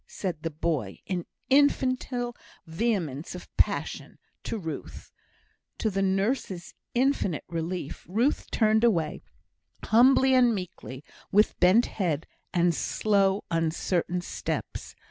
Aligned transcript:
said 0.07 0.41
the 0.41 0.49
boy, 0.49 0.99
in 1.05 1.27
infantile 1.51 2.35
vehemence 2.65 3.35
of 3.35 3.55
passion 3.55 4.17
to 4.41 4.57
Ruth. 4.57 5.11
To 5.77 5.91
the 5.91 6.01
nurse's 6.01 6.73
infinite 6.95 7.43
relief, 7.47 8.03
Ruth 8.09 8.49
turned 8.49 8.83
away, 8.83 9.21
humbly 9.83 10.33
and 10.33 10.55
meekly, 10.55 11.03
with 11.31 11.59
bent 11.59 11.85
head, 11.85 12.25
and 12.51 12.73
slow, 12.73 13.43
uncertain 13.51 14.21
steps. 14.21 14.95